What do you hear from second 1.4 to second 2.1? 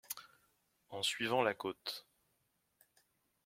la côte—